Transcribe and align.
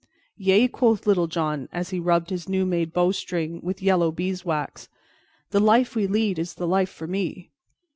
'""Yea," 0.35 0.67
quoth 0.67 1.05
Little 1.05 1.27
John, 1.27 1.69
as 1.71 1.91
he 1.91 1.99
rubbed 1.99 2.31
his 2.31 2.49
new 2.49 2.65
made 2.65 2.91
bowstring 2.91 3.61
with 3.61 3.83
yellow 3.83 4.11
beeswax, 4.11 4.89
"the 5.51 5.59
life 5.59 5.95
we 5.95 6.07
lead 6.07 6.39
is 6.39 6.55
the 6.55 6.65
life 6.65 6.89
for 6.89 7.05
me. 7.05 7.51